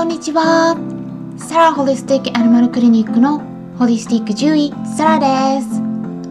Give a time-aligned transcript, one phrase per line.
[0.00, 0.78] こんにちは。
[1.36, 3.42] サラホリスティックアニマルクリニックの
[3.78, 5.68] ホリスティック獣医サラです。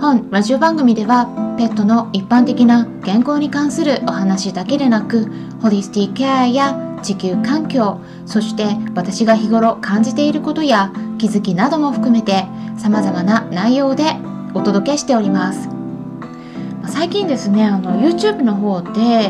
[0.02, 5.28] 本ラジオ番組ではペットの一般的な健康に関するお話だけでなく
[5.62, 14.16] ホリスティックケアや地球環境そして私が日頃感じていることや気づきなども含めて様々な内容で
[14.56, 15.70] お届けしております。
[16.88, 19.30] 最近ですねあの YouTube の方で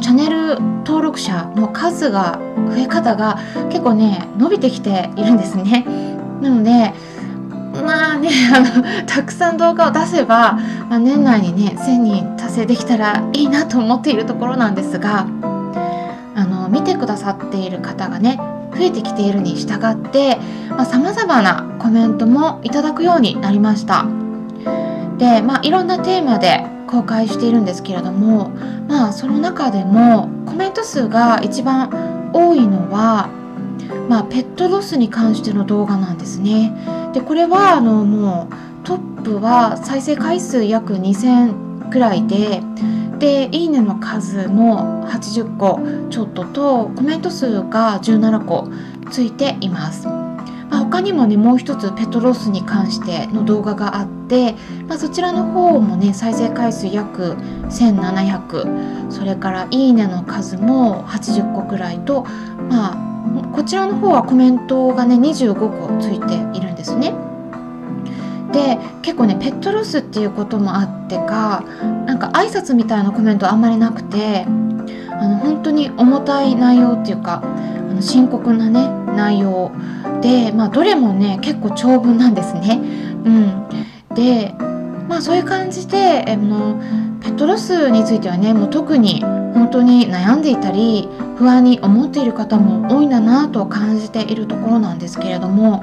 [0.00, 2.38] チャンネル登録者の数が
[2.70, 3.38] 増え方が
[3.70, 5.84] 結構ね伸びてきているんですね。
[6.40, 6.92] なので
[7.84, 15.26] まあね あのたくさん動画を出せば、まあ、年内にね1000人達成できたらいいなと思っているところなんですが
[16.34, 18.38] あの見てくださっている方がね
[18.76, 20.38] 増えてきているに従って
[20.84, 24.04] さまざ、まなコメントもいただくようになりました。
[25.18, 28.50] でまあいろんなテーマで公開しているんですけれども
[28.88, 33.28] まあその中でもコメント数が一番多いのは、
[34.08, 36.76] まあ、ペットロスに関しての動画なんですね。
[37.12, 42.62] でこれはあのもうトップは再生回数約2000くらいで
[43.18, 48.68] でいいねの数も80個ちょっととコメント数が17個
[49.10, 50.25] ついています。
[50.90, 54.54] 他にもねもう一つペトロスに関しての動画があって、
[54.86, 57.36] まあ、そちらの方もね再生回数約
[57.68, 62.24] 1700それから「いいね」の数も80個くらいと
[62.70, 62.96] まあ
[63.52, 67.14] こちらの方はコメントがね25個ついているんですね。
[68.52, 71.64] で結構ねペットロスっていうこともあってか
[72.06, 74.46] なんか挨拶みたいなコメントあんまりなくて
[75.10, 77.42] あの本当に重たい内容っていうか
[77.96, 79.72] の深刻なね内容
[80.22, 82.80] で、まあ、どれもね結構長文なんですね。
[83.24, 84.54] うん、で
[85.08, 86.80] まあそういう感じであの
[87.20, 95.82] ペットロスについてはねもう特に本当に悩んでいたり不安に思っている方も多いんだなと感じているところなんですけれども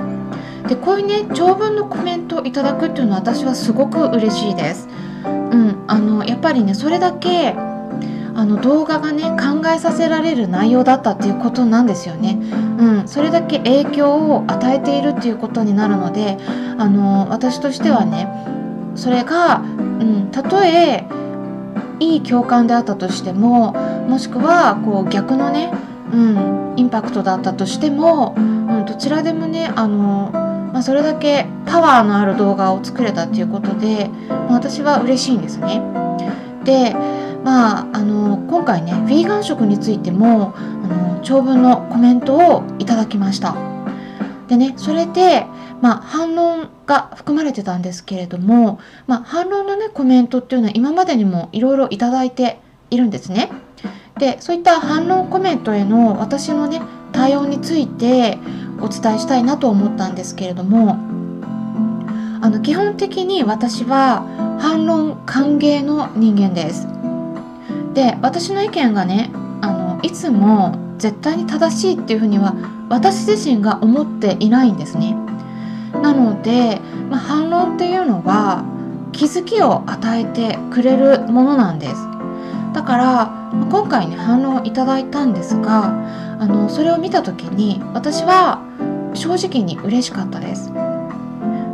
[0.67, 4.87] でこういうね長文のコメントをいただくっていうのは私はすごく嬉しいです。
[5.25, 7.55] うん、あのやっぱりねそれだけ
[8.43, 12.37] あの動画がね考えさせられる内容だったっていうことなんですよね。
[12.77, 16.37] うん、それだけ影響を与えているっていうことになるので
[16.77, 18.27] あの私としてはね
[18.95, 19.63] それが、う
[20.03, 21.05] ん、たとえ
[22.01, 23.71] いい共感であったとしても
[24.09, 25.71] もしくはこう逆のね、
[26.11, 30.31] うん、インパクトだったとしても、うん、どちらでもねあの、
[30.73, 35.81] まあ、それだけパワーのある動画を作れたっていうことで、まあ、私は嬉しいんですね。
[36.63, 36.95] で
[37.43, 43.55] まあ、あの今回ねヴィーガン食についてもあの長文のコメントをいただきました。
[44.47, 45.45] でねそれで、
[45.81, 52.59] まあ、反論が含まれてたんですけれども、まあ、反論のねコメントっていうのは今までにもいろいろいただいて
[52.89, 53.49] いるんですね。
[54.19, 56.81] でそういった反論コメントへの私のね
[57.11, 58.37] 対応について
[58.79, 60.97] お伝えしたいなと思ったんですけれども
[62.43, 66.85] あの基本的に私は反論歓迎の人間です
[67.93, 69.31] で私の意見がね
[69.61, 72.53] あのいつも絶対に正しいっていうふうには
[72.89, 75.15] 私自身が思っていないんですね。
[76.01, 78.65] なので、まあ、反論っていうのは
[79.13, 81.95] 気づきを与えてくれるものなんです。
[82.73, 83.31] だから
[83.69, 85.85] 今回ね反論をいただいたんですが
[86.39, 88.59] あのそれを見た時に私は
[89.13, 90.73] 正直に嬉しかったです。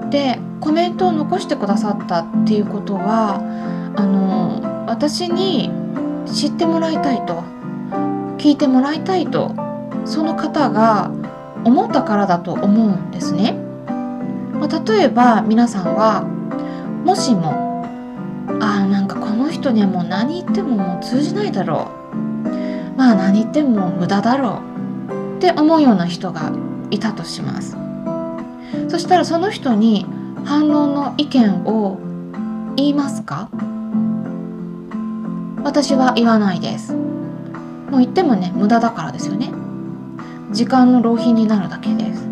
[0.10, 3.42] でコメントを残してくださったっていうことは
[3.96, 5.70] あの私に
[6.26, 7.44] 知ってもらいたいと
[8.38, 9.54] 聞いてもらいたいと
[10.06, 11.12] その方が
[11.66, 13.54] 思ったからだと思うんですね。
[14.54, 16.24] まあ、例えば皆さんは
[17.06, 17.84] もしも
[18.62, 24.62] ああなんかこの人にはもう何言ってももう通じないだろうまあ何言っても無駄だろ
[25.10, 26.52] うって思うような人が
[26.92, 27.89] いたとします。
[28.90, 30.06] そしたらその人に
[30.46, 32.00] 反論の意見を
[32.76, 33.50] 言いますか？
[35.64, 36.94] 私は言わないです。
[36.94, 39.52] もう言ってもね無駄だからですよね。
[40.52, 42.28] 時間の浪費になるだけです。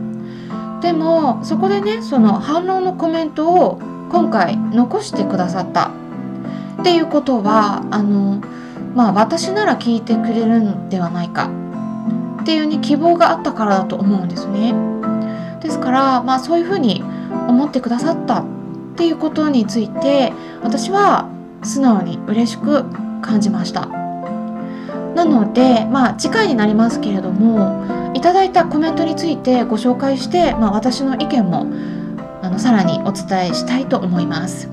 [0.82, 3.80] でもそこでねその反論のコメントを
[4.10, 5.92] 今回残してくださった。
[6.82, 8.42] っていうことはあの
[8.96, 11.50] まあ私なら聞いてくれるんではないか。
[12.42, 14.74] っていうね希望があったからだと思うんですね。
[15.62, 17.04] ですからまあそういうふうに
[17.48, 18.46] 思ってくださったっ
[18.96, 20.34] ていうことについて
[20.64, 21.30] 私は
[21.64, 22.86] 素直に嬉しく
[23.22, 23.88] 感じました。
[25.16, 31.68] なのでまあ次回になりますけれどもいただいたコメントについてご紹介して、まあ、私の意見も
[32.42, 34.70] あのさらにお伝えしたいと思います。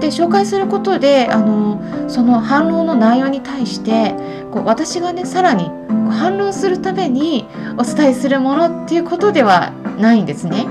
[0.00, 4.14] で紹介することであのその反論の内容に対して
[4.50, 5.70] こう私がねさらに
[6.10, 7.46] 反論するために
[7.78, 10.66] お伝えするものっていうことではないんですね。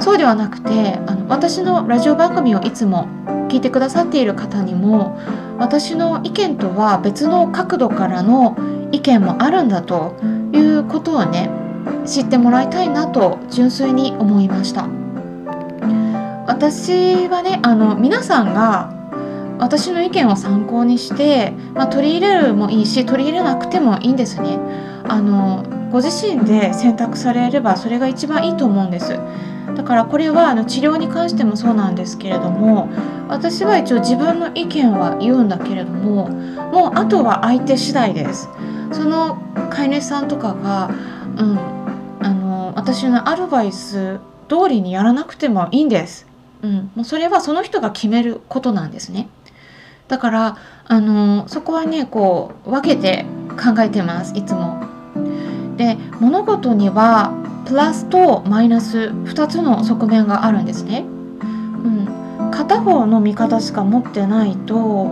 [0.00, 3.08] そうではなくてあの私のラジオ番組をいつも
[3.48, 5.18] 聞いてくださっている方にも
[5.58, 8.56] 私の意見とは別の角度からの
[8.92, 10.16] 意見もあるんだと
[10.52, 11.50] いうことをね
[12.04, 14.88] 知ってもらいたいなと純粋に思いました
[16.46, 18.94] 私はねあの皆さんが
[19.58, 24.58] 私の意見を参考にして、まあ、取り入れるもいいし取り入れなくてもいいんですね
[25.04, 29.18] あのご自身で選択されればそれが一番いいと思うんです。
[29.76, 32.88] だからこれはあの治療に関してもそうなんですけれども
[33.28, 38.48] 私は一応自分の意見は言うんだけれどももうあとは相手次第です。
[38.92, 39.36] その
[39.70, 40.90] 飼い主さんとかが、
[41.36, 41.58] うん、
[42.20, 44.18] あの私のアドバイス
[44.48, 46.24] 通りにやらなくてもいいんです、
[46.62, 49.28] うん、もうそれはその人が決めることなんですね。
[50.08, 50.56] だから
[50.86, 54.32] あのそこはねこう分けて考えてます。
[54.36, 54.85] いつも。
[55.76, 57.32] で物事には
[57.66, 61.04] プラスとマイナス2つの側面があるんですね。
[61.04, 65.10] うん、片方の見方しか持ってないと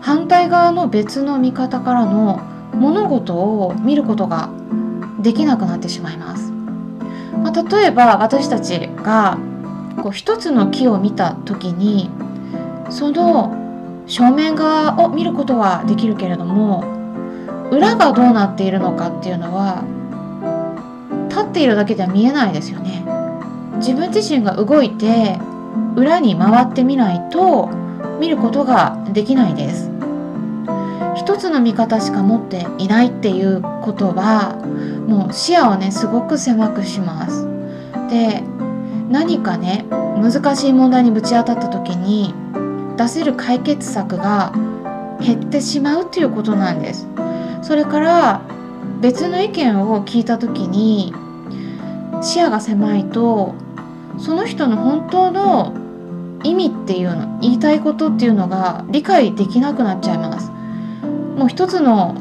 [0.00, 2.40] 反対側の別の見方からの
[2.74, 4.50] 物事を見ることが
[5.20, 6.52] できなくなってしまいます。
[7.42, 9.38] まあ、例えば私たちが
[10.02, 12.10] こう一つの木を見た時に
[12.90, 13.54] その
[14.06, 16.84] 正面側を見ることはできるけれども
[17.70, 19.84] 裏がどうなっているのかっていうのは
[21.34, 23.04] 立っているだけでは見えないですよね。
[23.78, 25.38] 自分自身が動いて
[25.96, 27.68] 裏に回ってみないと
[28.20, 29.90] 見ることができないです。
[31.16, 34.54] 一つの見方しか持っていないっていうことは
[35.08, 37.48] もう視野をねすごく狭くします。
[38.08, 38.42] で
[39.10, 42.32] 何かね難しい問題にぶち当たった時に
[42.96, 44.52] 出せる解決策が
[45.20, 47.08] 減ってしまうっていうことなんです。
[47.62, 48.40] それから
[49.00, 51.12] 別の意見を聞いた時に
[52.24, 53.54] 視野が狭いと
[54.18, 55.74] その人の本当の
[56.42, 60.50] 意味っていうの言いたいことっていうのが理解できなくなっちゃいます。
[61.36, 62.16] もう一つの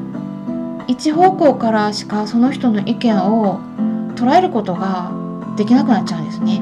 [0.87, 3.59] 一方向からしかその人の意見を
[4.15, 5.11] 捉えることが
[5.55, 6.61] できなくなっちゃうんですね。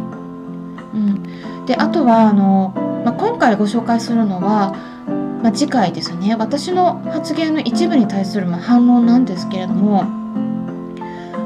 [0.94, 2.74] うん、であとはあの、
[3.06, 4.76] まあ、今回ご紹介するのは、
[5.42, 6.36] まあ、次回ですね。
[6.36, 10.04] 私の発言の一部に対するま反論なんですけれども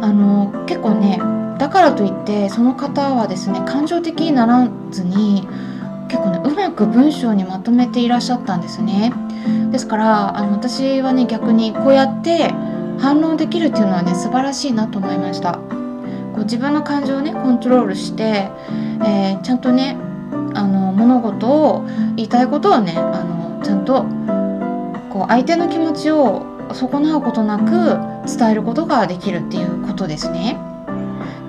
[0.02, 1.20] あの結構ね
[1.58, 5.48] だからといってその方はですね感情的にならずに
[6.08, 9.14] 結構ねうまく文章にまとめていらっしゃったんですね
[9.72, 12.50] ですからあの私はね逆にこうやって
[13.00, 15.54] 反論できるっていうのはね素晴らしいなと思いました
[16.34, 18.50] こう自分の感情をねコントロールして、
[19.06, 19.98] えー、ちゃんとね
[20.54, 21.86] あの物事を
[22.16, 24.04] 言いたいことをねあのちゃんと
[25.12, 30.75] こう相手の気持ちを損なうことなく伝えることができるっていうことですね。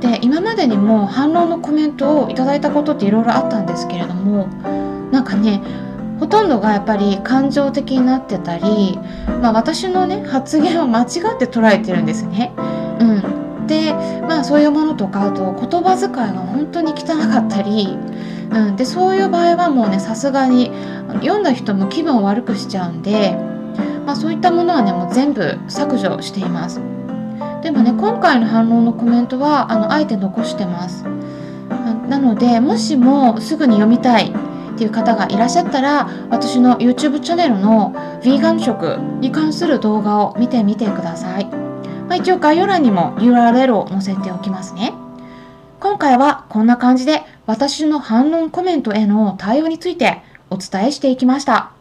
[0.00, 4.46] で今までにも反論のコメントをいただいたことっていろいろあったんですけれども
[5.10, 5.62] なんかね
[6.18, 8.98] ほとんどがやっぱり感情的になってたり、
[9.42, 12.54] まあ、私のね発言を間違って捉えてるんですね。
[13.00, 17.98] うん、でまあそういうものとかあと言葉遣いが本当に汚かったり、
[18.50, 20.70] うん、でそういう場合はもうねさすがに
[21.20, 23.36] 読んだ人も気分を悪くしちゃうんで、
[24.06, 26.80] まあ、そういったものはねもう全部削除しています。
[27.66, 31.02] でもね今回の反論のコメントはあのあえて残してます。
[32.08, 44.92] なのでもしもすぐに読みたいっていう方がいらっしゃったら私の YouTube チャンネルのヴィーガン食に関する動画を見てみてください、まあ、一応概要欄にも URL を載せておきますね。
[45.80, 51.72] 今回はこんな感じで私の反論コメントへの対応についてお伝えしていきました。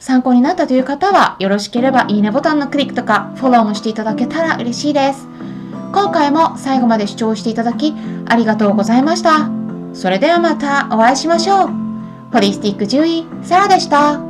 [0.00, 5.29] 参考になったという方はよろしければいいねボタンのクリックとかフォローもしていただけたら嬉しいです。
[5.92, 7.94] 今回も最後まで視聴していただき
[8.26, 9.50] ありがとうございました。
[9.92, 11.68] それではまたお会いしましょう。
[12.32, 14.29] ホリスティック獣医、サラでした。